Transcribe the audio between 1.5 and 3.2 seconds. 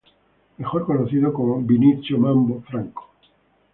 Vinicio "Mambo" Franco.